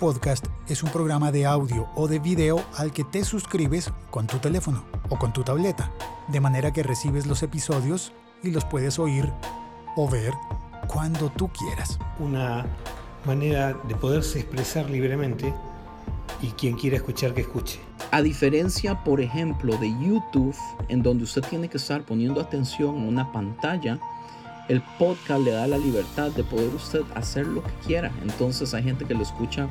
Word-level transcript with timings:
Podcast 0.00 0.46
es 0.66 0.82
un 0.82 0.88
programa 0.88 1.30
de 1.30 1.44
audio 1.44 1.86
o 1.94 2.08
de 2.08 2.18
video 2.18 2.64
al 2.78 2.90
que 2.90 3.04
te 3.04 3.22
suscribes 3.22 3.92
con 4.10 4.26
tu 4.26 4.38
teléfono 4.38 4.82
o 5.10 5.18
con 5.18 5.34
tu 5.34 5.42
tableta, 5.42 5.92
de 6.28 6.40
manera 6.40 6.72
que 6.72 6.82
recibes 6.82 7.26
los 7.26 7.42
episodios 7.42 8.10
y 8.42 8.50
los 8.50 8.64
puedes 8.64 8.98
oír 8.98 9.30
o 9.96 10.08
ver 10.08 10.32
cuando 10.88 11.28
tú 11.28 11.48
quieras. 11.48 11.98
Una 12.18 12.64
manera 13.26 13.74
de 13.86 13.94
poderse 13.94 14.40
expresar 14.40 14.88
libremente 14.88 15.52
y 16.40 16.46
quien 16.52 16.78
quiera 16.78 16.96
escuchar 16.96 17.34
que 17.34 17.42
escuche. 17.42 17.78
A 18.10 18.22
diferencia, 18.22 19.04
por 19.04 19.20
ejemplo, 19.20 19.76
de 19.76 19.90
YouTube, 20.00 20.56
en 20.88 21.02
donde 21.02 21.24
usted 21.24 21.42
tiene 21.42 21.68
que 21.68 21.76
estar 21.76 22.04
poniendo 22.04 22.40
atención 22.40 22.96
a 22.96 23.06
una 23.06 23.30
pantalla, 23.32 24.00
el 24.68 24.82
podcast 24.98 25.42
le 25.42 25.52
da 25.52 25.66
la 25.66 25.78
libertad 25.78 26.30
de 26.30 26.44
poder 26.44 26.74
usted 26.74 27.02
hacer 27.14 27.46
lo 27.46 27.62
que 27.62 27.72
quiera. 27.86 28.10
Entonces 28.22 28.74
hay 28.74 28.82
gente 28.82 29.04
que 29.04 29.14
lo 29.14 29.22
escucha 29.22 29.68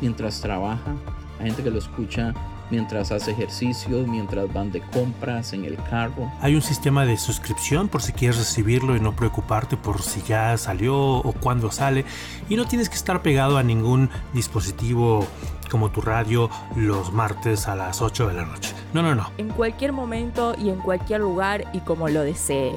mientras 0.00 0.40
trabaja, 0.40 0.94
hay 1.38 1.46
gente 1.46 1.62
que 1.62 1.70
lo 1.70 1.78
escucha 1.78 2.34
mientras 2.70 3.12
hace 3.12 3.30
ejercicio, 3.30 4.06
mientras 4.06 4.52
van 4.52 4.70
de 4.70 4.80
compras 4.80 5.52
en 5.52 5.64
el 5.64 5.76
carro. 5.84 6.30
Hay 6.40 6.54
un 6.54 6.62
sistema 6.62 7.04
de 7.04 7.16
suscripción 7.16 7.88
por 7.88 8.02
si 8.02 8.12
quieres 8.12 8.38
recibirlo 8.38 8.96
y 8.96 9.00
no 9.00 9.14
preocuparte 9.14 9.76
por 9.76 10.02
si 10.02 10.22
ya 10.22 10.56
salió 10.56 10.96
o 10.96 11.32
cuándo 11.32 11.70
sale. 11.70 12.04
Y 12.48 12.56
no 12.56 12.66
tienes 12.66 12.88
que 12.88 12.96
estar 12.96 13.22
pegado 13.22 13.58
a 13.58 13.62
ningún 13.62 14.10
dispositivo 14.32 15.26
como 15.70 15.90
tu 15.90 16.00
radio 16.00 16.50
los 16.76 17.12
martes 17.12 17.68
a 17.68 17.74
las 17.74 18.00
8 18.00 18.28
de 18.28 18.34
la 18.34 18.46
noche. 18.46 18.74
No, 18.92 19.02
no, 19.02 19.14
no. 19.14 19.30
En 19.38 19.48
cualquier 19.48 19.92
momento 19.92 20.54
y 20.58 20.70
en 20.70 20.78
cualquier 20.78 21.20
lugar 21.20 21.64
y 21.72 21.80
como 21.80 22.08
lo 22.08 22.22
desee. 22.22 22.72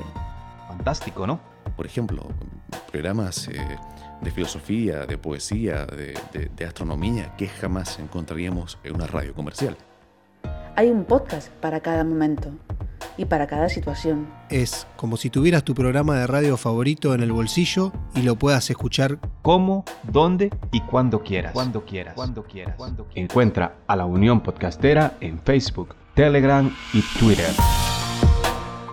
Fantástico, 0.67 1.25
¿no? 1.25 1.50
Por 1.75 1.85
ejemplo, 1.85 2.27
programas 2.91 3.47
eh, 3.47 3.59
de 4.21 4.31
filosofía, 4.31 5.05
de 5.05 5.17
poesía, 5.17 5.85
de, 5.85 6.17
de 6.55 6.65
astronomía 6.65 7.35
que 7.37 7.47
jamás 7.47 7.99
encontraríamos 7.99 8.77
en 8.83 8.95
una 8.95 9.07
radio 9.07 9.33
comercial. 9.33 9.77
Hay 10.75 10.89
un 10.89 11.03
podcast 11.03 11.49
para 11.49 11.81
cada 11.81 12.03
momento 12.03 12.51
y 13.17 13.25
para 13.25 13.47
cada 13.47 13.69
situación. 13.69 14.27
Es 14.49 14.87
como 14.95 15.17
si 15.17 15.29
tuvieras 15.29 15.63
tu 15.63 15.73
programa 15.75 16.17
de 16.17 16.27
radio 16.27 16.57
favorito 16.57 17.13
en 17.13 17.21
el 17.21 17.31
bolsillo 17.31 17.91
y 18.15 18.21
lo 18.21 18.35
puedas 18.35 18.69
escuchar 18.69 19.19
como, 19.41 19.83
dónde 20.03 20.49
y 20.71 20.81
cuando 20.81 21.21
quieras. 21.21 21.53
Cuando 21.53 21.85
quieras. 21.85 22.15
Cuando 22.15 22.43
quieras. 22.43 22.75
Encuentra 23.15 23.75
a 23.87 23.95
la 23.95 24.05
Unión 24.05 24.41
Podcastera 24.41 25.17
en 25.19 25.39
Facebook, 25.39 25.95
Telegram 26.15 26.73
y 26.93 27.01
Twitter. 27.19 27.51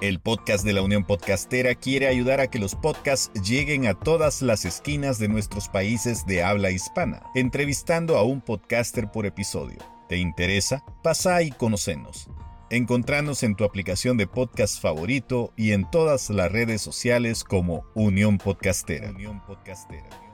El 0.01 0.21
podcast 0.21 0.65
de 0.65 0.73
la 0.73 0.83
Unión 0.83 1.03
Podcastera 1.03 1.75
quiere 1.75 2.07
ayudar 2.07 2.41
a 2.41 2.47
que 2.47 2.61
los 2.61 2.77
podcasts 2.77 3.33
lleguen 3.43 3.89
a 3.89 3.95
todas 3.95 4.43
las 4.43 4.65
esquinas 4.65 5.19
de 5.19 5.27
nuestros 5.27 5.69
países 5.69 6.25
de 6.25 6.45
habla 6.45 6.71
hispana, 6.71 7.23
entrevistando 7.35 8.17
a 8.17 8.23
un 8.23 8.41
podcaster 8.41 9.11
por 9.11 9.27
episodio. 9.27 9.79
¿Te 10.09 10.19
interesa? 10.19 10.85
Pasa 11.03 11.43
y 11.43 11.51
conocenos. 11.51 12.31
Encontranos 12.71 13.43
en 13.43 13.57
tu 13.57 13.65
aplicación 13.65 14.17
de 14.17 14.29
podcast 14.29 14.81
favorito 14.81 15.53
y 15.57 15.73
en 15.73 15.91
todas 15.91 16.31
las 16.31 16.53
redes 16.53 16.81
sociales 16.81 17.43
como 17.43 17.85
Unión 17.95 18.39
Podcastera. 18.39 19.11
Unión 19.11 19.43
Podcastera. 19.45 20.28